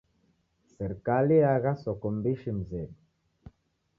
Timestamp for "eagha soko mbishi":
1.49-2.51